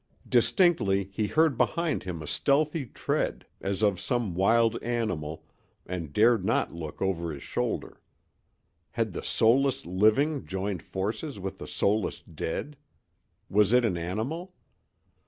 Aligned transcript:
Distinctly 0.27 1.11
he 1.13 1.27
heard 1.27 1.59
behind 1.59 2.01
him 2.01 2.23
a 2.23 2.25
stealthy 2.25 2.87
tread, 2.87 3.45
as 3.61 3.83
of 3.83 3.99
some 4.01 4.33
wild 4.33 4.81
animal, 4.81 5.45
and 5.85 6.11
dared 6.11 6.43
not 6.43 6.73
look 6.73 7.03
over 7.03 7.31
his 7.31 7.43
shoulder. 7.43 8.01
Had 8.93 9.13
the 9.13 9.21
soulless 9.21 9.85
living 9.85 10.43
joined 10.47 10.81
forces 10.81 11.39
with 11.39 11.59
the 11.59 11.67
soulless 11.67 12.19
dead?—was 12.21 13.73
it 13.73 13.85
an 13.85 13.95
animal? 13.95 14.55